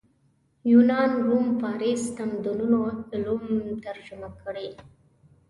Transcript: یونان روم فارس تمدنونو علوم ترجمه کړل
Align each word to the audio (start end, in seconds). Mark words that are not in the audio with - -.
یونان 0.71 1.11
روم 1.25 1.45
فارس 1.59 2.03
تمدنونو 2.17 2.79
علوم 3.13 3.45
ترجمه 3.85 4.29
کړل 4.41 4.71